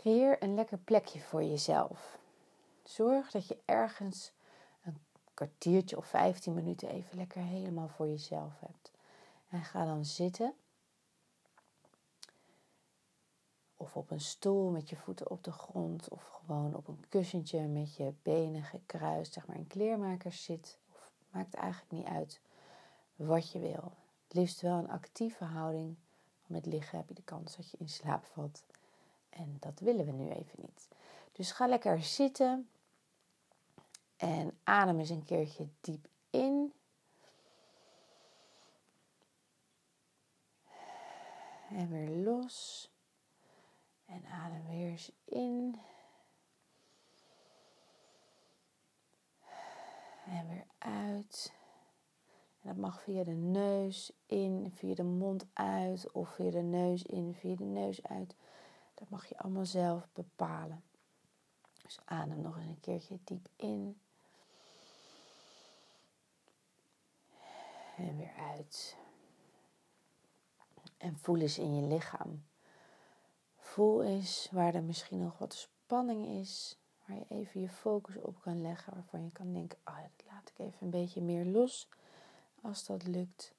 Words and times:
Creëer 0.00 0.42
een 0.42 0.54
lekker 0.54 0.78
plekje 0.78 1.20
voor 1.20 1.42
jezelf. 1.42 2.18
Zorg 2.84 3.30
dat 3.30 3.48
je 3.48 3.58
ergens 3.64 4.32
een 4.84 4.98
kwartiertje 5.34 5.96
of 5.96 6.06
15 6.06 6.54
minuten 6.54 6.88
even 6.88 7.16
lekker 7.16 7.42
helemaal 7.42 7.88
voor 7.88 8.06
jezelf 8.08 8.60
hebt. 8.60 8.90
En 9.48 9.64
ga 9.64 9.84
dan 9.84 10.04
zitten. 10.04 10.54
Of 13.76 13.96
op 13.96 14.10
een 14.10 14.20
stoel 14.20 14.70
met 14.70 14.88
je 14.88 14.96
voeten 14.96 15.30
op 15.30 15.44
de 15.44 15.52
grond. 15.52 16.08
Of 16.08 16.26
gewoon 16.26 16.74
op 16.74 16.88
een 16.88 17.04
kussentje 17.08 17.60
met 17.60 17.94
je 17.94 18.12
benen 18.22 18.62
gekruist. 18.62 19.32
Zeg 19.32 19.46
maar 19.46 19.56
in 19.56 19.66
kleermakers 19.66 20.44
zit. 20.44 20.78
Of 20.92 21.10
maakt 21.30 21.54
eigenlijk 21.54 21.92
niet 21.92 22.06
uit 22.06 22.40
wat 23.16 23.50
je 23.50 23.58
wil. 23.58 23.92
Het 24.24 24.34
liefst 24.34 24.60
wel 24.60 24.78
een 24.78 24.90
actieve 24.90 25.44
houding. 25.44 25.96
Met 26.46 26.66
liggen 26.66 26.98
heb 26.98 27.08
je 27.08 27.14
de 27.14 27.22
kans 27.22 27.56
dat 27.56 27.70
je 27.70 27.76
in 27.78 27.88
slaap 27.88 28.24
valt. 28.24 28.62
En 29.30 29.56
dat 29.60 29.80
willen 29.80 30.06
we 30.06 30.12
nu 30.12 30.28
even 30.28 30.58
niet. 30.60 30.88
Dus 31.32 31.52
ga 31.52 31.66
lekker 31.66 32.02
zitten. 32.02 32.68
En 34.16 34.58
adem 34.64 34.98
eens 34.98 35.10
een 35.10 35.24
keertje 35.24 35.68
diep 35.80 36.08
in. 36.30 36.72
En 41.70 41.90
weer 41.90 42.10
los. 42.10 42.90
En 44.06 44.24
adem 44.26 44.66
weer 44.68 44.90
eens 44.90 45.12
in. 45.24 45.80
En 50.26 50.48
weer 50.48 50.66
uit. 50.78 51.52
En 52.62 52.68
dat 52.68 52.76
mag 52.76 53.02
via 53.02 53.24
de 53.24 53.34
neus 53.34 54.12
in, 54.26 54.70
via 54.74 54.94
de 54.94 55.02
mond 55.02 55.46
uit 55.52 56.12
of 56.12 56.34
via 56.34 56.50
de 56.50 56.62
neus 56.62 57.02
in, 57.02 57.34
via 57.34 57.56
de 57.56 57.64
neus 57.64 58.02
uit. 58.02 58.34
Dat 59.00 59.08
mag 59.08 59.26
je 59.26 59.38
allemaal 59.38 59.66
zelf 59.66 60.08
bepalen. 60.12 60.82
Dus 61.82 62.00
adem 62.04 62.40
nog 62.40 62.56
eens 62.56 62.66
een 62.66 62.80
keertje 62.80 63.18
diep 63.24 63.48
in. 63.56 64.00
En 67.96 68.16
weer 68.16 68.34
uit. 68.38 68.96
En 70.96 71.18
voel 71.18 71.36
eens 71.36 71.58
in 71.58 71.74
je 71.74 71.82
lichaam. 71.82 72.44
Voel 73.56 74.02
eens 74.02 74.48
waar 74.50 74.74
er 74.74 74.82
misschien 74.82 75.22
nog 75.22 75.38
wat 75.38 75.54
spanning 75.54 76.26
is. 76.26 76.78
Waar 77.06 77.16
je 77.16 77.24
even 77.28 77.60
je 77.60 77.68
focus 77.68 78.16
op 78.16 78.40
kan 78.40 78.62
leggen. 78.62 78.94
Waarvan 78.94 79.24
je 79.24 79.32
kan 79.32 79.52
denken, 79.52 79.78
oh, 79.84 79.96
dat 80.02 80.26
laat 80.26 80.48
ik 80.48 80.58
even 80.58 80.78
een 80.80 80.90
beetje 80.90 81.22
meer 81.22 81.44
los. 81.44 81.88
Als 82.62 82.86
dat 82.86 83.06
lukt. 83.06 83.54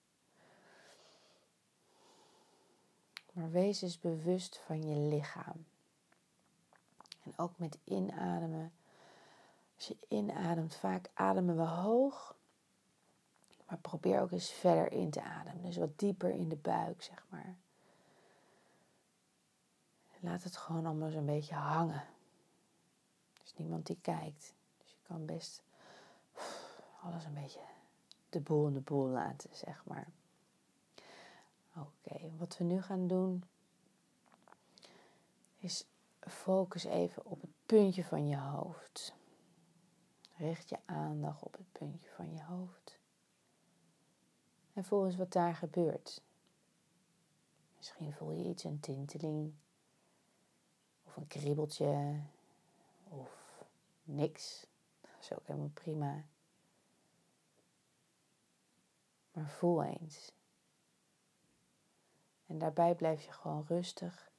Maar 3.31 3.51
wees 3.51 3.81
eens 3.81 3.99
bewust 3.99 4.57
van 4.57 4.87
je 4.87 4.95
lichaam. 4.95 5.65
En 7.23 7.33
ook 7.37 7.57
met 7.57 7.77
inademen. 7.83 8.73
Als 9.75 9.87
je 9.87 9.97
inademt, 10.07 10.75
vaak 10.75 11.09
ademen 11.13 11.55
we 11.55 11.63
hoog. 11.63 12.35
Maar 13.67 13.77
probeer 13.77 14.21
ook 14.21 14.31
eens 14.31 14.51
verder 14.51 14.91
in 14.91 15.09
te 15.09 15.21
ademen. 15.21 15.63
Dus 15.63 15.77
wat 15.77 15.99
dieper 15.99 16.29
in 16.29 16.49
de 16.49 16.55
buik, 16.55 17.03
zeg 17.03 17.25
maar. 17.29 17.55
Laat 20.19 20.43
het 20.43 20.57
gewoon 20.57 20.85
allemaal 20.85 21.09
zo'n 21.09 21.25
beetje 21.25 21.55
hangen. 21.55 22.03
Er 23.33 23.41
is 23.43 23.53
niemand 23.55 23.85
die 23.85 23.97
kijkt. 24.01 24.53
Dus 24.77 24.91
je 24.91 24.97
kan 25.07 25.25
best 25.25 25.63
alles 27.01 27.25
een 27.25 27.33
beetje 27.33 27.61
de 28.29 28.39
boel 28.39 28.67
in 28.67 28.73
de 28.73 28.79
boel 28.79 29.07
laten, 29.07 29.49
zeg 29.53 29.85
maar. 29.85 30.07
Wat 32.41 32.57
we 32.57 32.63
nu 32.63 32.81
gaan 32.81 33.07
doen 33.07 33.43
is 35.57 35.85
focus 36.19 36.83
even 36.83 37.25
op 37.25 37.41
het 37.41 37.49
puntje 37.65 38.03
van 38.03 38.27
je 38.27 38.37
hoofd. 38.37 39.13
Richt 40.37 40.69
je 40.69 40.77
aandacht 40.85 41.43
op 41.43 41.53
het 41.53 41.71
puntje 41.71 42.09
van 42.09 42.33
je 42.33 42.43
hoofd. 42.43 42.97
En 44.73 44.83
voel 44.83 45.05
eens 45.05 45.15
wat 45.15 45.31
daar 45.31 45.55
gebeurt. 45.55 46.21
Misschien 47.77 48.13
voel 48.13 48.31
je 48.31 48.49
iets, 48.49 48.63
een 48.63 48.79
tinteling. 48.79 49.53
Of 51.03 51.15
een 51.15 51.27
kriebeltje. 51.27 52.21
Of 53.09 53.63
niks. 54.03 54.65
Dat 55.01 55.11
is 55.19 55.33
ook 55.33 55.47
helemaal 55.47 55.71
prima. 55.73 56.25
Maar 59.31 59.49
voel 59.49 59.83
eens. 59.83 60.31
En 62.51 62.57
daarbij 62.57 62.95
blijf 62.95 63.21
je 63.25 63.31
gewoon 63.31 63.65
rustig 63.67 64.31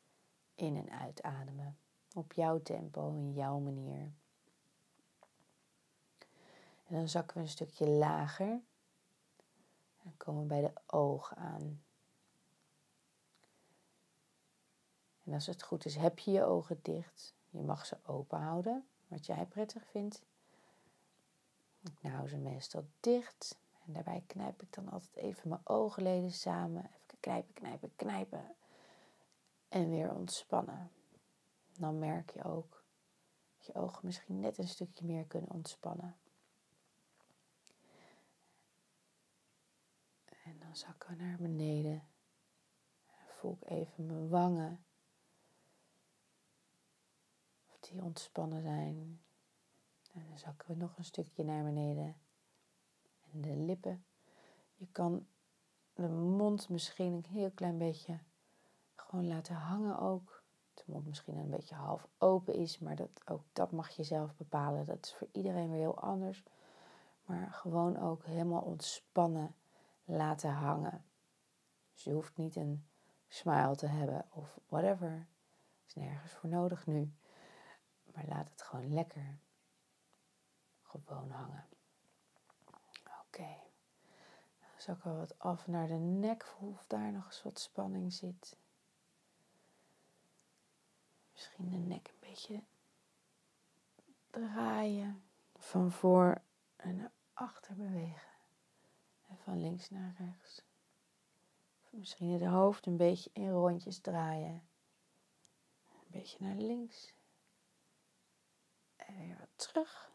in 0.55 0.77
en 0.77 0.91
uitademen. 0.91 1.79
Op 2.15 2.33
jouw 2.33 2.63
tempo, 2.63 3.09
in 3.09 3.33
jouw 3.33 3.59
manier. 3.59 4.13
En 6.87 6.95
dan 6.95 7.09
zakken 7.09 7.37
we 7.37 7.43
een 7.43 7.49
stukje 7.49 7.89
lager. 7.89 8.61
En 10.03 10.17
komen 10.17 10.43
we 10.43 10.49
bij 10.49 10.61
de 10.61 10.73
ogen 10.87 11.37
aan. 11.37 11.83
En 15.25 15.33
als 15.33 15.47
het 15.47 15.63
goed 15.63 15.85
is, 15.85 15.97
heb 15.97 16.19
je 16.19 16.31
je 16.31 16.45
ogen 16.45 16.79
dicht. 16.83 17.35
Je 17.51 17.63
mag 17.63 17.87
ze 17.87 17.97
open 18.07 18.39
houden, 18.39 18.87
wat 19.09 19.27
jij 19.27 19.47
prettig 19.47 19.87
vindt. 19.87 20.23
Ik 21.81 22.11
hou 22.11 22.29
ze 22.29 22.37
meestal 22.37 22.85
dicht. 23.01 23.59
En 23.87 23.93
daarbij 23.93 24.25
knijp 24.27 24.63
ik 24.63 24.73
dan 24.73 24.89
altijd 24.89 25.17
even 25.17 25.49
mijn 25.49 25.61
oogleden 25.65 26.33
samen. 26.33 26.91
Knijpen, 27.23 27.55
knijpen, 27.55 27.93
knijpen. 27.97 28.55
En 29.69 29.91
weer 29.91 30.15
ontspannen. 30.15 30.91
Dan 31.79 31.99
merk 31.99 32.31
je 32.31 32.45
ook 32.45 32.85
dat 33.57 33.67
je 33.67 33.75
ogen 33.75 34.07
misschien 34.07 34.41
net 34.41 34.59
een 34.59 34.69
stukje 34.69 35.05
meer 35.05 35.25
kunnen 35.25 35.51
ontspannen. 35.51 36.17
En 40.45 40.59
dan 40.59 40.77
zakken 40.77 41.11
we 41.11 41.23
naar 41.23 41.37
beneden. 41.37 42.09
En 43.07 43.27
voel 43.27 43.57
ik 43.61 43.71
even 43.71 44.07
mijn 44.07 44.29
wangen. 44.29 44.85
Of 47.69 47.79
die 47.81 48.03
ontspannen 48.03 48.63
zijn. 48.63 49.21
En 50.13 50.27
dan 50.29 50.39
zakken 50.39 50.69
we 50.69 50.75
nog 50.75 50.99
een 50.99 51.05
stukje 51.05 51.45
naar 51.45 51.65
beneden 51.65 52.17
de 53.33 53.57
lippen. 53.57 54.05
Je 54.77 54.87
kan 54.93 55.27
de 55.95 56.09
mond 56.09 56.69
misschien 56.69 57.13
een 57.13 57.27
heel 57.29 57.51
klein 57.51 57.79
beetje 57.79 58.19
gewoon 58.97 59.29
laten 59.29 59.55
hangen 59.55 59.99
ook. 59.99 60.43
De 60.75 60.83
mond 60.87 61.07
misschien 61.07 61.37
een 61.37 61.51
beetje 61.51 61.75
half 61.75 62.09
open 62.19 62.55
is, 62.55 62.79
maar 62.79 62.97
dat, 62.97 63.11
ook 63.25 63.43
dat 63.53 63.73
mag 63.73 63.91
je 63.91 64.03
zelf 64.03 64.37
bepalen. 64.37 64.87
Dat 64.87 65.05
is 65.05 65.15
voor 65.15 65.29
iedereen 65.33 65.71
weer 65.71 65.81
heel 65.81 66.01
anders. 66.01 66.43
Maar 67.25 67.53
gewoon 67.53 67.99
ook 67.99 68.25
helemaal 68.25 68.63
ontspannen 68.63 69.55
laten 70.05 70.51
hangen. 70.51 71.05
Dus 71.93 72.05
je 72.05 72.13
hoeft 72.13 72.37
niet 72.37 72.57
een 72.57 72.87
smile 73.29 73.77
te 73.77 73.87
hebben 73.87 74.27
of 74.31 74.61
whatever. 74.69 75.27
Is 75.87 75.95
nergens 75.95 76.33
voor 76.33 76.49
nodig 76.49 76.87
nu. 76.87 77.15
Maar 78.15 78.25
laat 78.27 78.51
het 78.51 78.63
gewoon 78.63 78.93
lekker 78.93 79.39
gewoon 81.01 81.31
hangen. 81.31 81.65
Oké. 83.27 83.49
Dan 84.59 84.72
zakken 84.83 85.17
wat 85.17 85.39
af 85.39 85.67
naar 85.67 85.87
de 85.87 85.95
nek. 85.95 86.45
Voel 86.45 86.71
of 86.71 86.85
daar 86.87 87.13
nog 87.13 87.27
eens 87.27 87.43
wat 87.43 87.59
spanning 87.59 88.13
zit. 88.13 88.57
Misschien 91.33 91.71
de 91.71 91.77
nek 91.77 92.09
een 92.09 92.29
beetje 92.29 92.63
draaien. 94.31 95.23
Van 95.57 95.91
voor 95.91 96.41
en 96.77 96.97
naar 96.97 97.13
achter 97.33 97.75
bewegen. 97.75 98.29
En 99.29 99.39
van 99.39 99.61
links 99.61 99.91
naar 99.91 100.15
rechts. 100.19 100.63
Misschien 101.91 102.31
het 102.31 102.43
hoofd 102.43 102.87
een 102.87 102.97
beetje 102.97 103.31
in 103.33 103.51
rondjes 103.51 103.99
draaien. 103.99 104.63
Een 105.91 106.11
beetje 106.11 106.37
naar 106.41 106.57
links. 106.57 107.15
En 108.97 109.19
weer 109.19 109.37
wat 109.39 109.49
terug. 109.69 110.12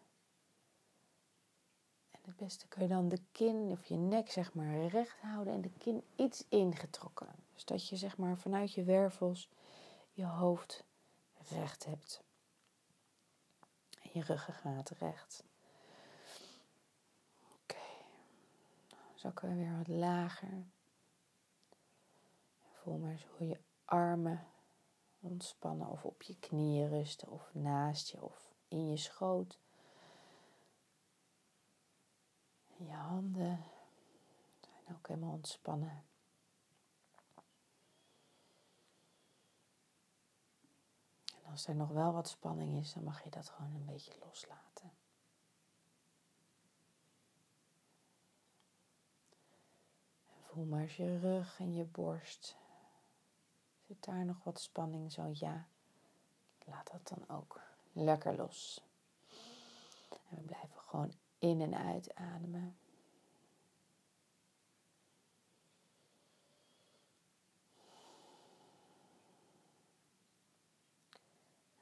Het 2.27 2.35
beste 2.35 2.67
kun 2.67 2.81
je 2.81 2.87
dan 2.87 3.09
de 3.09 3.21
kin 3.31 3.71
of 3.71 3.85
je 3.85 3.95
nek 3.95 4.31
zeg 4.31 4.53
maar 4.53 4.85
recht 4.85 5.19
houden 5.21 5.53
en 5.53 5.61
de 5.61 5.71
kin 5.77 6.03
iets 6.15 6.45
ingetrokken. 6.49 7.35
Dus 7.53 7.65
dat 7.65 7.87
je 7.87 7.95
zeg 7.95 8.17
maar 8.17 8.37
vanuit 8.37 8.73
je 8.73 8.83
wervels 8.83 9.49
je 10.11 10.25
hoofd 10.25 10.83
recht 11.49 11.85
hebt. 11.85 12.23
En 14.01 14.09
je 14.13 14.21
ruggengraat 14.21 14.89
recht. 14.89 15.43
Oké. 17.61 17.79
Dan 18.87 18.99
zakken 19.15 19.49
we 19.49 19.55
weer 19.55 19.77
wat 19.77 19.87
lager. 19.87 20.65
voel 22.71 22.97
maar 22.97 23.11
eens 23.11 23.27
hoe 23.37 23.47
je 23.47 23.59
armen 23.85 24.47
ontspannen 25.19 25.87
of 25.87 26.05
op 26.05 26.21
je 26.21 26.39
knieën 26.39 26.89
rusten 26.89 27.29
of 27.29 27.53
naast 27.53 28.09
je 28.09 28.23
of 28.23 28.53
in 28.67 28.89
je 28.89 28.97
schoot. 28.97 29.59
Je 32.77 32.91
handen 32.91 33.63
zijn 34.61 34.97
ook 34.97 35.07
helemaal 35.07 35.33
ontspannen. 35.33 36.03
En 41.43 41.51
Als 41.51 41.67
er 41.67 41.75
nog 41.75 41.89
wel 41.89 42.13
wat 42.13 42.29
spanning 42.29 42.77
is, 42.77 42.93
dan 42.93 43.03
mag 43.03 43.23
je 43.23 43.29
dat 43.29 43.49
gewoon 43.49 43.73
een 43.73 43.85
beetje 43.85 44.13
loslaten. 44.25 44.91
En 50.27 50.43
voel 50.43 50.65
maar 50.65 50.81
eens 50.81 50.95
je 50.95 51.19
rug 51.19 51.59
en 51.59 51.73
je 51.73 51.85
borst. 51.85 52.55
Zit 53.87 54.03
daar 54.03 54.25
nog 54.25 54.43
wat 54.43 54.59
spanning? 54.59 55.11
Zo 55.11 55.29
ja, 55.33 55.67
laat 56.65 56.91
dat 56.91 57.07
dan 57.07 57.37
ook 57.37 57.61
lekker 57.91 58.35
los. 58.35 58.83
En 60.29 60.35
we 60.35 60.41
blijven 60.41 60.79
gewoon 60.79 61.13
in 61.39 61.61
en 61.61 61.75
uit 61.75 62.15
ademen. 62.15 62.77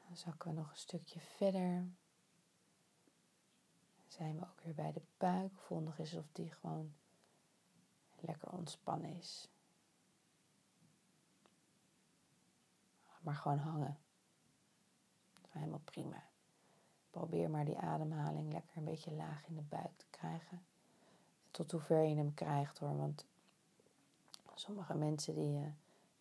Dan 0.07 0.17
zakken 0.17 0.49
we 0.49 0.55
nog 0.55 0.69
een 0.69 0.77
stukje 0.77 1.19
verder. 1.19 1.77
Dan 3.95 4.07
zijn 4.07 4.39
we 4.39 4.45
ook 4.45 4.61
weer 4.61 4.75
bij 4.75 4.91
de 4.91 5.01
buik. 5.17 5.57
Voel 5.57 5.79
nog 5.79 5.99
of 5.99 6.31
die 6.31 6.51
gewoon 6.51 6.95
lekker 8.19 8.51
ontspannen 8.51 9.17
is. 9.17 9.49
Maar 13.19 13.35
gewoon 13.35 13.57
hangen. 13.57 13.99
Helemaal 15.49 15.81
prima. 15.83 16.29
Probeer 17.15 17.49
maar 17.49 17.65
die 17.65 17.77
ademhaling 17.77 18.53
lekker 18.53 18.77
een 18.77 18.83
beetje 18.83 19.11
laag 19.11 19.47
in 19.47 19.55
de 19.55 19.61
buik 19.69 19.91
te 19.97 20.05
krijgen. 20.09 20.61
Tot 21.51 21.71
hoever 21.71 22.01
je 22.01 22.15
hem 22.15 22.33
krijgt 22.33 22.77
hoor. 22.77 22.97
Want 22.97 23.25
sommige 24.55 24.95
mensen 24.95 25.35
die, 25.35 25.59
uh, 25.59 25.65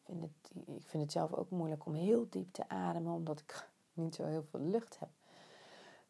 vinden 0.05 0.35
het, 0.43 0.50
ik 0.76 0.87
vind 0.87 1.02
het 1.02 1.12
zelf 1.12 1.32
ook 1.32 1.50
moeilijk 1.50 1.87
om 1.87 1.94
heel 1.94 2.26
diep 2.31 2.52
te 2.52 2.69
ademen. 2.69 3.12
Omdat 3.12 3.41
ik 3.41 3.69
niet 3.93 4.14
zo 4.14 4.25
heel 4.25 4.43
veel 4.43 4.61
lucht 4.61 4.99
heb. 4.99 5.08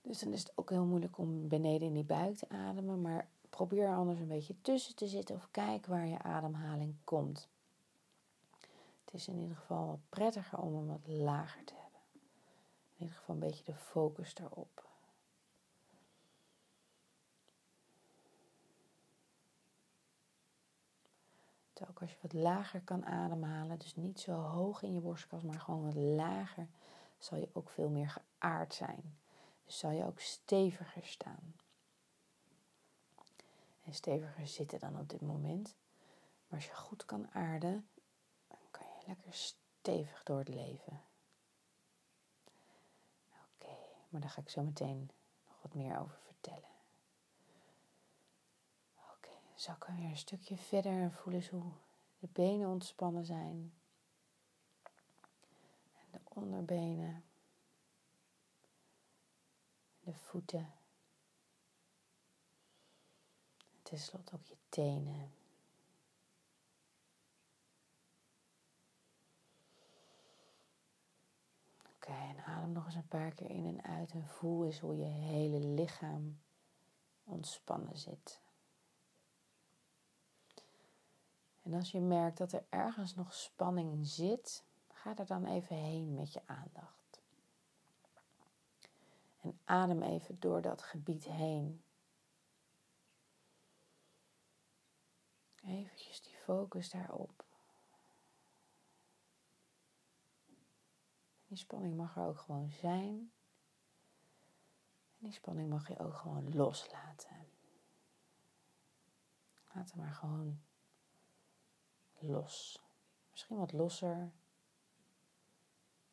Dus 0.02 0.18
dan 0.20 0.32
is 0.32 0.40
het 0.40 0.52
ook 0.54 0.70
heel 0.70 0.84
moeilijk 0.84 1.18
om 1.18 1.48
beneden 1.48 1.88
in 1.88 1.94
die 1.94 2.04
buik 2.04 2.36
te 2.36 2.48
ademen. 2.48 3.00
Maar 3.00 3.26
probeer 3.50 3.94
anders 3.94 4.18
een 4.18 4.28
beetje 4.28 4.60
tussen 4.60 4.96
te 4.96 5.06
zitten 5.06 5.36
of 5.36 5.48
kijk 5.50 5.86
waar 5.86 6.06
je 6.06 6.22
ademhaling 6.22 6.94
komt. 7.04 7.48
Het 9.04 9.14
is 9.14 9.28
in 9.28 9.38
ieder 9.38 9.56
geval 9.56 9.86
wat 9.86 10.00
prettiger 10.08 10.58
om 10.58 10.74
hem 10.74 10.86
wat 10.86 11.06
lager 11.06 11.64
te 11.64 11.72
hebben. 11.72 11.83
Ieder 13.04 13.18
geval 13.18 13.34
een 13.34 13.40
beetje 13.40 13.64
de 13.64 13.74
focus 13.74 14.34
erop. 14.34 14.88
Ook 21.88 22.00
als 22.00 22.10
je 22.10 22.16
wat 22.20 22.32
lager 22.32 22.80
kan 22.80 23.06
ademhalen, 23.06 23.78
dus 23.78 23.96
niet 23.96 24.20
zo 24.20 24.32
hoog 24.32 24.82
in 24.82 24.92
je 24.92 25.00
borstkas, 25.00 25.42
maar 25.42 25.60
gewoon 25.60 25.84
wat 25.84 25.94
lager, 25.94 26.68
zal 27.18 27.38
je 27.38 27.48
ook 27.52 27.70
veel 27.70 27.88
meer 27.88 28.08
geaard 28.08 28.74
zijn. 28.74 29.18
Dus 29.64 29.78
zal 29.78 29.90
je 29.90 30.04
ook 30.04 30.20
steviger 30.20 31.06
staan. 31.06 31.54
En 33.82 33.94
steviger 33.94 34.46
zitten 34.46 34.78
dan 34.78 34.98
op 34.98 35.08
dit 35.08 35.20
moment. 35.20 35.74
Maar 36.48 36.58
als 36.58 36.68
je 36.68 36.74
goed 36.74 37.04
kan 37.04 37.28
aarden, 37.32 37.88
dan 38.48 38.58
kan 38.70 38.86
je 38.86 39.06
lekker 39.06 39.32
stevig 39.32 40.22
door 40.22 40.38
het 40.38 40.48
leven. 40.48 41.02
Oké, 43.30 43.76
maar 44.14 44.22
daar 44.22 44.32
ga 44.32 44.40
ik 44.40 44.48
zo 44.48 44.62
meteen 44.62 45.10
nog 45.46 45.62
wat 45.62 45.74
meer 45.74 45.98
over 45.98 46.18
vertellen. 46.24 46.68
Oké, 48.96 49.30
zakken 49.54 49.96
weer 49.96 50.04
een 50.04 50.16
stukje 50.16 50.56
verder 50.56 50.92
en 50.92 51.12
voelen 51.12 51.40
eens 51.40 51.50
hoe 51.50 51.72
de 52.18 52.28
benen 52.32 52.68
ontspannen 52.68 53.24
zijn 53.24 53.72
onderbenen, 56.28 57.24
de 60.00 60.14
voeten. 60.14 60.72
En 63.58 63.82
tenslotte 63.82 64.34
ook 64.34 64.44
je 64.44 64.56
tenen. 64.68 65.32
Oké, 72.06 72.12
en 72.12 72.44
adem 72.44 72.72
nog 72.72 72.86
eens 72.86 72.94
een 72.94 73.08
paar 73.08 73.34
keer 73.34 73.50
in 73.50 73.66
en 73.66 73.82
uit 73.82 74.12
en 74.12 74.26
voel 74.26 74.64
eens 74.64 74.78
hoe 74.78 74.96
je 74.96 75.04
hele 75.04 75.58
lichaam 75.58 76.40
ontspannen 77.24 77.98
zit. 77.98 78.40
En 81.62 81.74
als 81.74 81.90
je 81.90 82.00
merkt 82.00 82.38
dat 82.38 82.52
er 82.52 82.64
ergens 82.68 83.14
nog 83.14 83.34
spanning 83.34 84.06
zit, 84.06 84.64
Ga 85.04 85.16
er 85.16 85.26
dan 85.26 85.44
even 85.44 85.76
heen 85.76 86.14
met 86.14 86.32
je 86.32 86.40
aandacht. 86.46 87.22
En 89.40 89.58
adem 89.64 90.02
even 90.02 90.40
door 90.40 90.62
dat 90.62 90.82
gebied 90.82 91.24
heen. 91.24 91.84
Eventjes 95.64 96.22
die 96.22 96.36
focus 96.36 96.90
daarop. 96.90 97.43
Die 101.54 101.62
spanning 101.62 101.96
mag 101.96 102.16
er 102.16 102.22
ook 102.22 102.38
gewoon 102.38 102.70
zijn. 102.70 103.32
En 105.18 105.18
die 105.18 105.32
spanning 105.32 105.68
mag 105.68 105.88
je 105.88 105.98
ook 105.98 106.14
gewoon 106.14 106.54
loslaten. 106.54 107.48
Laat 109.74 109.90
hem 109.90 110.00
maar 110.00 110.12
gewoon 110.12 110.62
los. 112.18 112.82
Misschien 113.30 113.56
wat 113.56 113.72
losser 113.72 114.32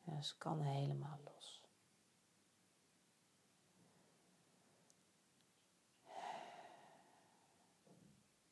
ja, 0.00 0.20
kan 0.38 0.60
helemaal 0.60 1.18
los. 1.24 1.62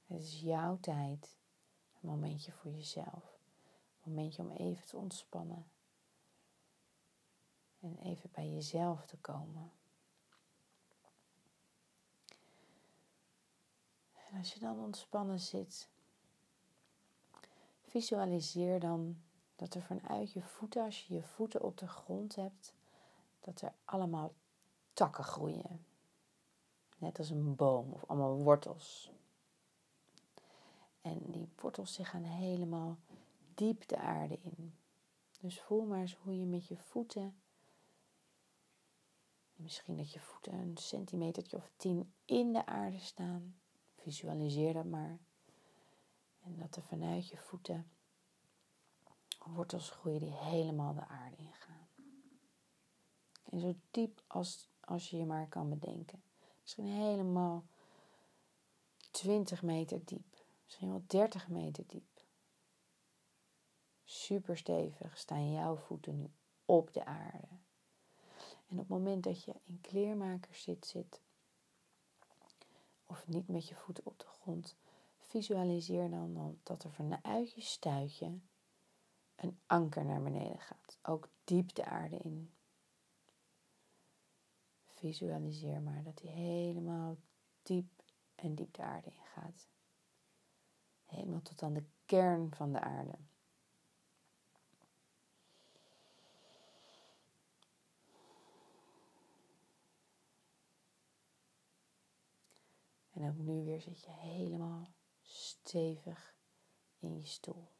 Het 0.06 0.20
is 0.20 0.40
jouw 0.40 0.78
tijd. 0.80 1.36
Een 2.00 2.08
momentje 2.08 2.52
voor 2.52 2.70
jezelf. 2.70 3.38
Een 4.02 4.12
momentje 4.12 4.42
om 4.42 4.50
even 4.50 4.86
te 4.86 4.96
ontspannen. 4.96 5.70
En 7.80 7.98
even 7.98 8.30
bij 8.32 8.50
jezelf 8.50 9.06
te 9.06 9.16
komen. 9.16 9.72
En 14.30 14.38
als 14.38 14.52
je 14.52 14.60
dan 14.60 14.78
ontspannen 14.78 15.40
zit, 15.40 15.88
visualiseer 17.82 18.80
dan 18.80 19.22
dat 19.56 19.74
er 19.74 19.82
vanuit 19.82 20.32
je 20.32 20.42
voeten, 20.42 20.84
als 20.84 21.06
je 21.06 21.14
je 21.14 21.22
voeten 21.22 21.62
op 21.62 21.78
de 21.78 21.88
grond 21.88 22.34
hebt, 22.34 22.74
dat 23.40 23.60
er 23.60 23.72
allemaal 23.84 24.34
takken 24.92 25.24
groeien. 25.24 25.84
Net 26.98 27.18
als 27.18 27.30
een 27.30 27.56
boom 27.56 27.92
of 27.92 28.04
allemaal 28.04 28.42
wortels. 28.42 29.10
En 31.00 31.30
die 31.30 31.48
wortels 31.56 31.94
zich 31.94 32.10
gaan 32.10 32.24
helemaal 32.24 32.98
diep 33.54 33.88
de 33.88 33.96
aarde 33.96 34.38
in. 34.42 34.74
Dus 35.40 35.60
voel 35.60 35.84
maar 35.84 36.00
eens 36.00 36.14
hoe 36.14 36.38
je 36.38 36.46
met 36.46 36.66
je 36.66 36.76
voeten, 36.76 37.39
misschien 39.60 39.96
dat 39.96 40.12
je 40.12 40.20
voeten 40.20 40.52
een 40.52 40.76
centimetertje 40.76 41.56
of 41.56 41.70
tien 41.76 42.12
in 42.24 42.52
de 42.52 42.66
aarde 42.66 42.98
staan. 42.98 43.60
Visualiseer 43.94 44.72
dat 44.72 44.84
maar. 44.84 45.18
En 46.42 46.56
dat 46.58 46.76
er 46.76 46.82
vanuit 46.82 47.28
je 47.28 47.36
voeten 47.36 47.90
wortels 49.46 49.90
groeien 49.90 50.20
die 50.20 50.32
helemaal 50.32 50.94
de 50.94 51.06
aarde 51.06 51.36
ingaan. 51.36 51.88
En 53.44 53.60
zo 53.60 53.74
diep 53.90 54.22
als, 54.26 54.68
als 54.80 55.10
je 55.10 55.16
je 55.16 55.26
maar 55.26 55.48
kan 55.48 55.68
bedenken. 55.68 56.22
Misschien 56.60 56.86
helemaal 56.86 57.64
20 59.10 59.62
meter 59.62 60.04
diep. 60.04 60.44
Misschien 60.64 60.88
wel 60.88 61.04
30 61.06 61.48
meter 61.48 61.84
diep. 61.86 62.24
Super 64.04 64.56
stevig 64.56 65.18
staan 65.18 65.52
jouw 65.52 65.76
voeten 65.76 66.16
nu 66.16 66.30
op 66.64 66.92
de 66.92 67.04
aarde. 67.04 67.48
En 68.70 68.78
op 68.78 68.88
het 68.88 68.98
moment 68.98 69.24
dat 69.24 69.44
je 69.44 69.54
in 69.64 69.80
kleermakers 69.80 70.62
zit, 70.62 70.86
zit, 70.86 71.20
of 73.06 73.26
niet 73.26 73.48
met 73.48 73.68
je 73.68 73.74
voeten 73.74 74.06
op 74.06 74.18
de 74.18 74.26
grond, 74.26 74.76
visualiseer 75.18 76.10
dan 76.10 76.58
dat 76.62 76.84
er 76.84 76.92
vanuit 76.92 77.52
je 77.52 77.60
stuitje 77.60 78.38
een 79.36 79.60
anker 79.66 80.04
naar 80.04 80.22
beneden 80.22 80.60
gaat. 80.60 80.98
Ook 81.02 81.28
diep 81.44 81.74
de 81.74 81.84
aarde 81.84 82.16
in. 82.16 82.52
Visualiseer 84.88 85.82
maar 85.82 86.02
dat 86.02 86.20
hij 86.20 86.30
helemaal 86.30 87.16
diep 87.62 88.02
en 88.34 88.54
diep 88.54 88.74
de 88.74 88.82
aarde 88.82 89.10
in 89.10 89.24
gaat. 89.24 89.68
Helemaal 91.04 91.42
tot 91.42 91.62
aan 91.62 91.74
de 91.74 91.84
kern 92.04 92.54
van 92.54 92.72
de 92.72 92.80
aarde. 92.80 93.18
En 103.20 103.28
ook 103.28 103.36
nu 103.36 103.64
weer 103.64 103.80
zit 103.80 104.02
je 104.04 104.10
helemaal 104.10 104.92
stevig 105.22 106.34
in 106.98 107.16
je 107.16 107.26
stoel. 107.26 107.72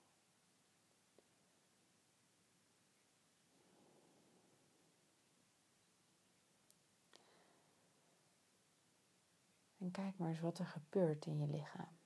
En 9.78 9.90
kijk 9.90 10.18
maar 10.18 10.28
eens 10.28 10.40
wat 10.40 10.59
er 10.59 10.66
gebeurt 10.66 11.26
in 11.26 11.38
je 11.38 11.47
lichaam. 11.47 11.99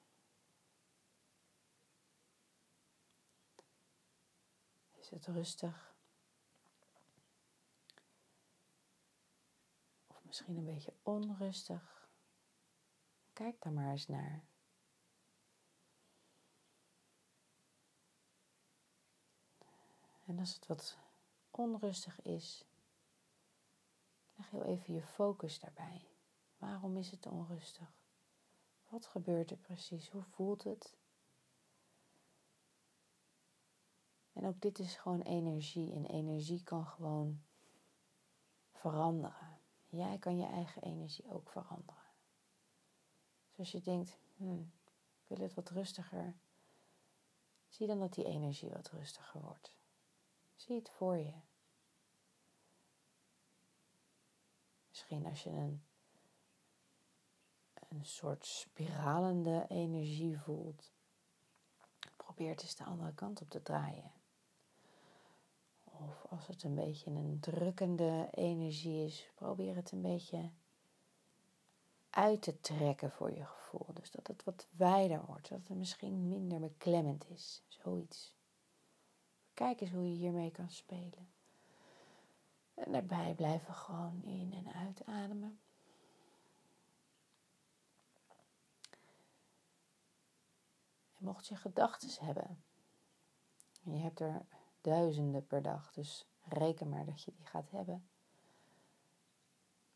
Is 4.90 5.10
het 5.10 5.26
rustig? 5.26 5.96
Of 10.06 10.24
misschien 10.24 10.56
een 10.56 10.64
beetje 10.64 10.94
onrustig? 11.02 12.03
Kijk 13.34 13.62
daar 13.62 13.72
maar 13.72 13.90
eens 13.90 14.06
naar. 14.06 14.44
En 20.26 20.38
als 20.38 20.54
het 20.54 20.66
wat 20.66 20.98
onrustig 21.50 22.22
is, 22.22 22.64
leg 24.34 24.50
heel 24.50 24.64
even 24.64 24.94
je 24.94 25.02
focus 25.02 25.60
daarbij. 25.60 26.08
Waarom 26.58 26.96
is 26.96 27.10
het 27.10 27.26
onrustig? 27.26 27.92
Wat 28.88 29.06
gebeurt 29.06 29.50
er 29.50 29.56
precies? 29.56 30.08
Hoe 30.08 30.22
voelt 30.22 30.62
het? 30.62 30.96
En 34.32 34.46
ook 34.46 34.60
dit 34.60 34.78
is 34.78 34.96
gewoon 34.96 35.20
energie. 35.20 35.92
En 35.92 36.06
energie 36.06 36.62
kan 36.62 36.86
gewoon 36.86 37.42
veranderen. 38.72 39.58
Jij 39.86 40.18
kan 40.18 40.36
je 40.38 40.46
eigen 40.46 40.82
energie 40.82 41.30
ook 41.30 41.48
veranderen. 41.48 42.03
Dus 43.54 43.58
als 43.58 43.70
je 43.70 43.90
denkt, 43.90 44.18
hmm, 44.36 44.72
ik 45.22 45.28
wil 45.36 45.38
het 45.38 45.54
wat 45.54 45.68
rustiger, 45.68 46.36
zie 47.68 47.86
dan 47.86 47.98
dat 47.98 48.14
die 48.14 48.24
energie 48.24 48.70
wat 48.70 48.90
rustiger 48.90 49.40
wordt. 49.40 49.76
Zie 50.56 50.76
het 50.76 50.90
voor 50.90 51.16
je. 51.16 51.32
Misschien 54.88 55.26
als 55.26 55.42
je 55.42 55.50
een, 55.50 55.84
een 57.88 58.04
soort 58.04 58.46
spiralende 58.46 59.64
energie 59.68 60.38
voelt, 60.38 60.92
probeer 62.16 62.50
het 62.50 62.62
eens 62.62 62.76
de 62.76 62.84
andere 62.84 63.14
kant 63.14 63.40
op 63.40 63.50
te 63.50 63.62
draaien. 63.62 64.12
Of 65.84 66.26
als 66.30 66.46
het 66.46 66.62
een 66.62 66.74
beetje 66.74 67.10
een 67.10 67.40
drukkende 67.40 68.28
energie 68.30 69.04
is, 69.04 69.30
probeer 69.34 69.74
het 69.74 69.92
een 69.92 70.02
beetje 70.02 70.50
uit 72.14 72.42
te 72.42 72.60
trekken 72.60 73.10
voor 73.10 73.30
je 73.32 73.44
gevoel. 73.44 73.94
Dus 73.94 74.10
dat 74.10 74.26
het 74.26 74.44
wat 74.44 74.66
wijder 74.70 75.24
wordt, 75.26 75.48
dat 75.48 75.68
het 75.68 75.76
misschien 75.76 76.28
minder 76.28 76.60
beklemmend 76.60 77.30
is. 77.30 77.62
Zoiets. 77.68 78.34
Kijk 79.54 79.80
eens 79.80 79.90
hoe 79.90 80.08
je 80.08 80.14
hiermee 80.14 80.50
kan 80.50 80.70
spelen. 80.70 81.32
En 82.74 82.92
daarbij 82.92 83.34
blijven 83.34 83.74
gewoon 83.74 84.22
in- 84.22 84.52
en 84.52 84.72
uitademen. 84.72 85.60
En 91.16 91.24
mocht 91.24 91.46
je 91.46 91.56
gedachten 91.56 92.24
hebben, 92.24 92.64
en 93.84 93.96
je 93.96 94.02
hebt 94.02 94.20
er 94.20 94.46
duizenden 94.80 95.46
per 95.46 95.62
dag, 95.62 95.92
dus 95.92 96.26
reken 96.42 96.88
maar 96.88 97.04
dat 97.04 97.22
je 97.22 97.32
die 97.36 97.46
gaat 97.46 97.70
hebben, 97.70 98.08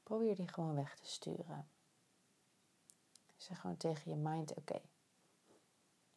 probeer 0.02 0.36
die 0.36 0.48
gewoon 0.48 0.74
weg 0.74 0.96
te 0.96 1.06
sturen. 1.06 1.68
Zeg 3.38 3.60
gewoon 3.60 3.76
tegen 3.76 4.10
je 4.10 4.16
mind: 4.16 4.54
oké, 4.54 4.80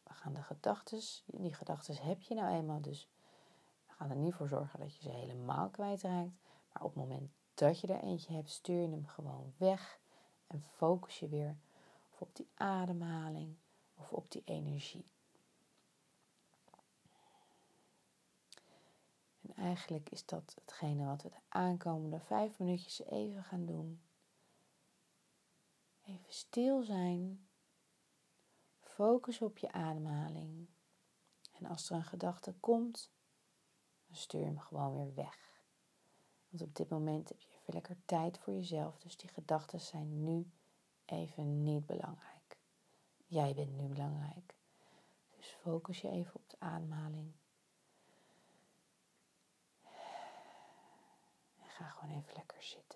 we 0.02 0.12
gaan 0.12 0.32
de 0.32 0.42
gedachten, 0.42 1.00
die 1.26 1.54
gedachten 1.54 1.96
heb 1.96 2.22
je 2.22 2.34
nou 2.34 2.52
eenmaal, 2.54 2.80
dus 2.80 3.08
we 3.86 3.92
gaan 3.92 4.10
er 4.10 4.16
niet 4.16 4.34
voor 4.34 4.48
zorgen 4.48 4.80
dat 4.80 4.96
je 4.96 5.02
ze 5.02 5.10
helemaal 5.10 5.68
kwijtraakt. 5.68 6.32
Maar 6.72 6.82
op 6.82 6.94
het 6.94 7.08
moment 7.08 7.30
dat 7.54 7.80
je 7.80 7.86
er 7.86 8.02
eentje 8.02 8.34
hebt, 8.34 8.50
stuur 8.50 8.80
je 8.80 8.88
hem 8.88 9.06
gewoon 9.06 9.54
weg 9.56 10.00
en 10.46 10.62
focus 10.62 11.18
je 11.18 11.28
weer 11.28 11.56
op 12.18 12.36
die 12.36 12.48
ademhaling 12.54 13.56
of 13.94 14.12
op 14.12 14.30
die 14.30 14.42
energie. 14.44 15.10
En 19.42 19.54
eigenlijk 19.54 20.10
is 20.10 20.26
dat 20.26 20.54
hetgene 20.64 21.04
wat 21.04 21.22
we 21.22 21.28
de 21.28 21.40
aankomende 21.48 22.20
vijf 22.20 22.58
minuutjes 22.58 23.04
even 23.04 23.44
gaan 23.44 23.66
doen. 23.66 24.00
Even 26.02 26.32
stil 26.32 26.82
zijn. 26.82 27.48
Focus 28.80 29.40
op 29.40 29.58
je 29.58 29.72
ademhaling. 29.72 30.68
En 31.52 31.66
als 31.66 31.90
er 31.90 31.96
een 31.96 32.04
gedachte 32.04 32.54
komt, 32.60 33.12
dan 34.06 34.16
stuur 34.16 34.44
hem 34.44 34.58
gewoon 34.58 34.94
weer 34.94 35.14
weg. 35.14 35.64
Want 36.48 36.62
op 36.62 36.74
dit 36.74 36.88
moment 36.88 37.28
heb 37.28 37.40
je 37.40 37.48
even 37.48 37.74
lekker 37.74 37.96
tijd 38.04 38.38
voor 38.38 38.52
jezelf. 38.52 38.98
Dus 38.98 39.16
die 39.16 39.30
gedachten 39.30 39.80
zijn 39.80 40.24
nu 40.24 40.50
even 41.04 41.62
niet 41.62 41.86
belangrijk. 41.86 42.58
Jij 43.26 43.54
bent 43.54 43.76
nu 43.76 43.86
belangrijk. 43.86 44.54
Dus 45.36 45.46
focus 45.46 46.00
je 46.00 46.08
even 46.08 46.34
op 46.34 46.50
de 46.50 46.56
ademhaling. 46.58 47.32
En 51.58 51.68
ga 51.68 51.84
gewoon 51.88 52.16
even 52.16 52.34
lekker 52.34 52.62
zitten. 52.62 52.91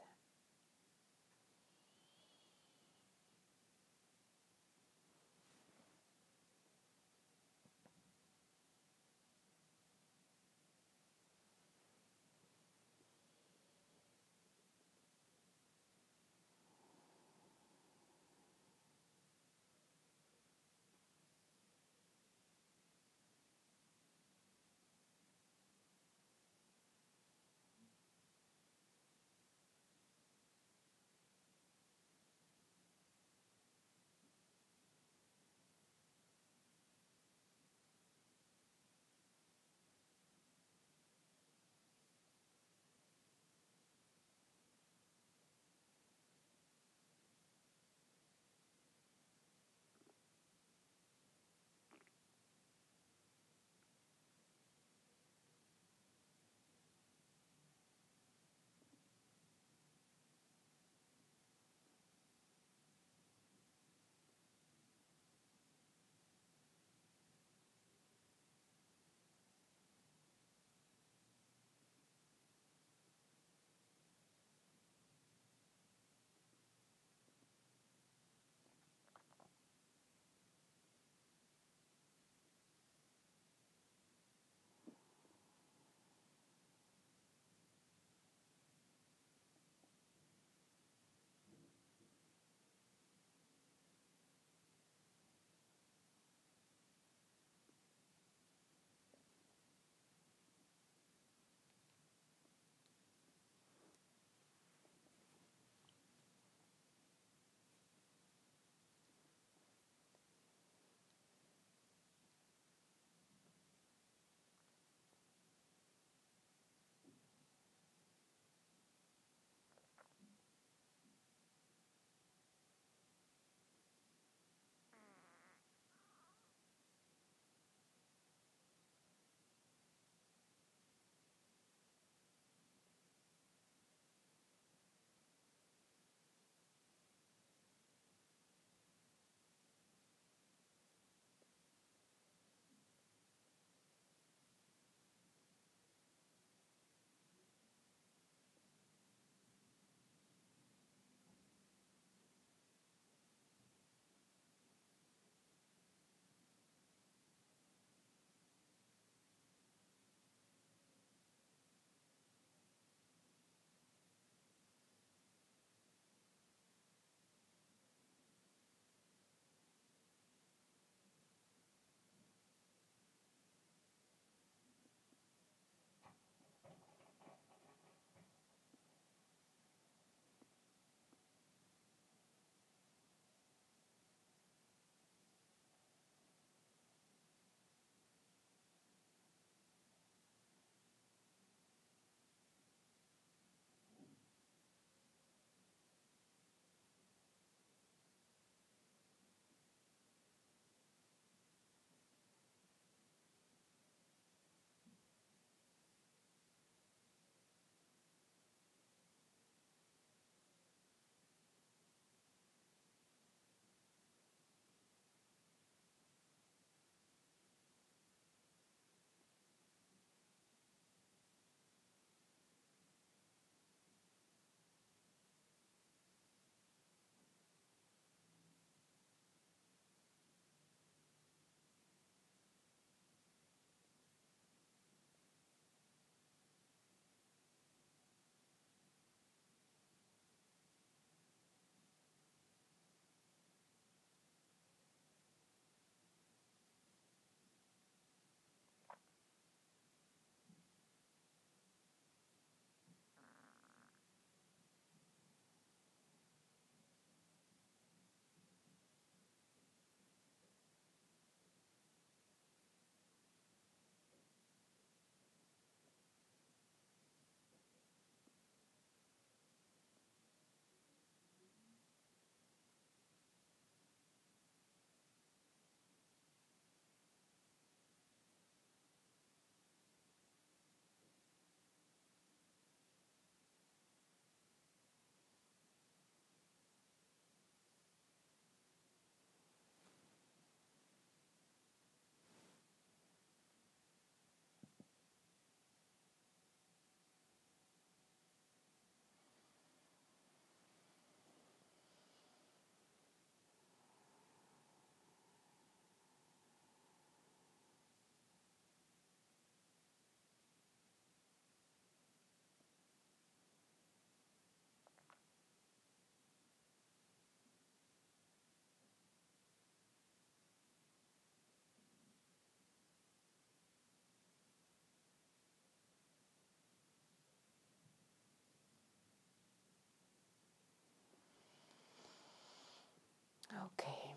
Oké, 333.70 334.16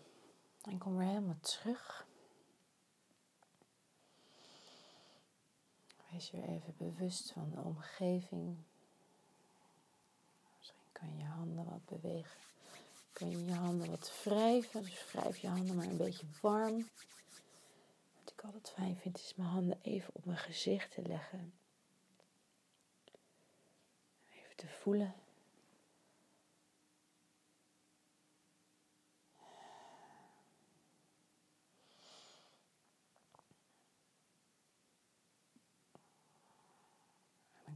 en 0.62 0.78
kom 0.78 0.96
weer 0.96 1.06
helemaal 1.06 1.40
terug. 1.40 2.06
Wees 6.10 6.30
weer 6.30 6.48
even 6.48 6.74
bewust 6.76 7.32
van 7.32 7.50
de 7.50 7.60
omgeving. 7.60 8.56
Misschien 10.58 10.86
kan 10.92 11.16
je 11.16 11.24
handen 11.24 11.64
wat 11.64 11.84
bewegen. 11.84 12.38
Kun 13.12 13.30
je 13.30 13.44
je 13.44 13.54
handen 13.54 13.90
wat 13.90 14.22
wrijven. 14.24 14.82
Dus 14.82 15.12
wrijf 15.12 15.38
je 15.38 15.48
handen 15.48 15.76
maar 15.76 15.86
een 15.86 15.96
beetje 15.96 16.26
warm. 16.40 16.88
Wat 18.18 18.32
ik 18.32 18.40
altijd 18.44 18.70
fijn 18.70 18.96
vind 18.96 19.18
is 19.18 19.34
mijn 19.36 19.48
handen 19.48 19.78
even 19.82 20.14
op 20.14 20.24
mijn 20.24 20.38
gezicht 20.38 20.90
te 20.90 21.02
leggen. 21.02 21.52
Even 24.30 24.56
te 24.56 24.68
voelen. 24.68 25.14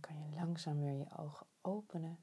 Kan 0.07 0.19
je 0.19 0.35
langzaam 0.35 0.81
weer 0.81 0.93
je 0.93 1.17
ogen 1.19 1.47
openen. 1.61 2.19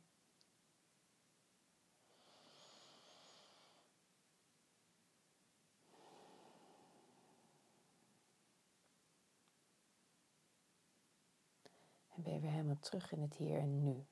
En 12.15 12.23
ben 12.23 12.33
je 12.33 12.39
weer 12.39 12.51
helemaal 12.51 12.79
terug 12.79 13.11
in 13.11 13.21
het 13.21 13.35
hier 13.35 13.59
en 13.59 13.83
nu. 13.83 14.05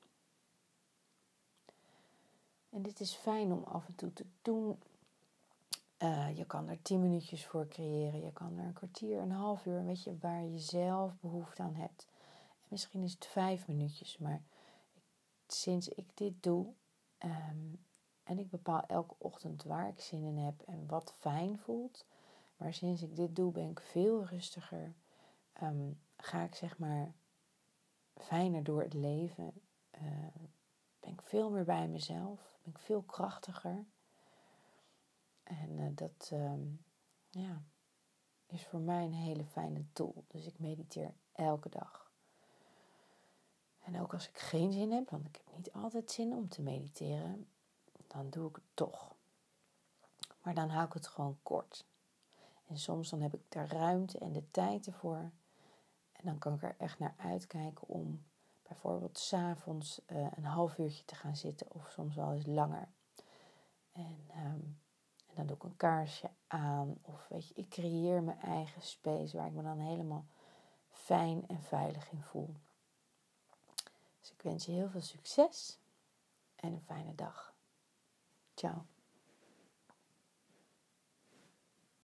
En 2.70 2.82
dit 2.82 3.00
is 3.00 3.14
fijn 3.14 3.52
om 3.52 3.64
af 3.64 3.86
en 3.86 3.94
toe 3.94 4.12
te 4.12 4.26
doen. 4.42 4.82
Uh, 5.98 6.36
je 6.36 6.44
kan 6.44 6.68
er 6.68 6.82
tien 6.82 7.00
minuutjes 7.00 7.46
voor 7.46 7.68
creëren. 7.68 8.20
Je 8.20 8.32
kan 8.32 8.58
er 8.58 8.64
een 8.64 8.72
kwartier, 8.72 9.18
een 9.20 9.30
half 9.30 9.66
uur, 9.66 9.84
weet 9.84 10.02
je, 10.02 10.18
waar 10.18 10.42
je 10.44 10.58
zelf 10.58 11.12
behoefte 11.20 11.62
aan 11.62 11.74
hebt. 11.74 12.08
En 12.70 12.76
misschien 12.76 13.02
is 13.02 13.12
het 13.12 13.26
vijf 13.26 13.68
minuutjes, 13.68 14.18
maar 14.18 14.42
sinds 15.46 15.88
ik 15.88 16.16
dit 16.16 16.42
doe, 16.42 16.72
um, 17.18 17.84
en 18.22 18.38
ik 18.38 18.50
bepaal 18.50 18.86
elke 18.86 19.14
ochtend 19.18 19.62
waar 19.62 19.88
ik 19.88 20.00
zin 20.00 20.22
in 20.22 20.36
heb 20.36 20.62
en 20.62 20.86
wat 20.86 21.14
fijn 21.18 21.58
voelt. 21.58 22.06
Maar 22.56 22.74
sinds 22.74 23.02
ik 23.02 23.16
dit 23.16 23.36
doe, 23.36 23.52
ben 23.52 23.70
ik 23.70 23.80
veel 23.80 24.24
rustiger. 24.24 24.94
Um, 25.62 26.00
ga 26.16 26.42
ik 26.42 26.54
zeg 26.54 26.78
maar 26.78 27.12
fijner 28.16 28.64
door 28.64 28.82
het 28.82 28.94
leven. 28.94 29.52
Uh, 30.02 30.26
ben 31.00 31.12
ik 31.12 31.22
veel 31.22 31.50
meer 31.50 31.64
bij 31.64 31.88
mezelf. 31.88 32.58
Ben 32.62 32.72
ik 32.72 32.78
veel 32.78 33.02
krachtiger. 33.02 33.84
En 35.42 35.78
uh, 35.78 35.88
dat 35.94 36.30
uh, 36.32 36.52
ja, 37.30 37.62
is 38.46 38.66
voor 38.66 38.80
mij 38.80 39.04
een 39.04 39.14
hele 39.14 39.44
fijne 39.44 39.84
tool. 39.92 40.24
Dus 40.28 40.46
ik 40.46 40.58
mediteer 40.58 41.14
elke 41.32 41.68
dag. 41.68 42.09
En 43.92 44.00
ook 44.00 44.12
als 44.12 44.28
ik 44.28 44.38
geen 44.38 44.72
zin 44.72 44.92
heb, 44.92 45.10
want 45.10 45.26
ik 45.26 45.36
heb 45.44 45.56
niet 45.56 45.72
altijd 45.72 46.10
zin 46.10 46.32
om 46.32 46.48
te 46.48 46.62
mediteren, 46.62 47.48
dan 48.06 48.30
doe 48.30 48.48
ik 48.48 48.54
het 48.54 48.64
toch. 48.74 49.14
Maar 50.42 50.54
dan 50.54 50.68
hou 50.68 50.86
ik 50.86 50.92
het 50.92 51.06
gewoon 51.06 51.38
kort. 51.42 51.84
En 52.66 52.78
soms 52.78 53.10
dan 53.10 53.20
heb 53.20 53.34
ik 53.34 53.42
de 53.48 53.66
ruimte 53.66 54.18
en 54.18 54.32
de 54.32 54.50
tijd 54.50 54.86
ervoor. 54.86 55.30
En 56.12 56.22
dan 56.22 56.38
kan 56.38 56.54
ik 56.54 56.62
er 56.62 56.74
echt 56.78 56.98
naar 56.98 57.14
uitkijken 57.16 57.88
om 57.88 58.24
bijvoorbeeld 58.62 59.18
s'avonds 59.18 60.00
uh, 60.06 60.26
een 60.36 60.44
half 60.44 60.78
uurtje 60.78 61.04
te 61.04 61.14
gaan 61.14 61.36
zitten 61.36 61.66
of 61.70 61.90
soms 61.90 62.14
wel 62.14 62.32
eens 62.32 62.46
langer. 62.46 62.88
En, 63.92 64.18
um, 64.36 64.78
en 65.26 65.34
dan 65.34 65.46
doe 65.46 65.56
ik 65.56 65.62
een 65.62 65.76
kaarsje 65.76 66.30
aan 66.46 66.98
of 67.02 67.28
weet 67.28 67.48
je, 67.48 67.54
ik 67.54 67.68
creëer 67.68 68.22
mijn 68.22 68.40
eigen 68.40 68.82
space 68.82 69.36
waar 69.36 69.46
ik 69.46 69.52
me 69.52 69.62
dan 69.62 69.78
helemaal 69.78 70.24
fijn 70.88 71.48
en 71.48 71.62
veilig 71.62 72.10
in 72.10 72.22
voel. 72.22 72.54
Dus 74.20 74.30
ik 74.30 74.42
wens 74.42 74.66
je 74.66 74.72
heel 74.72 74.88
veel 74.88 75.00
succes 75.00 75.78
en 76.56 76.72
een 76.72 76.82
fijne 76.82 77.14
dag. 77.14 77.54
Ciao. 78.54 78.86